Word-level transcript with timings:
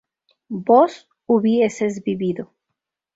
vos 0.67 1.07
hubieses 1.27 2.01
vivido 2.03 2.51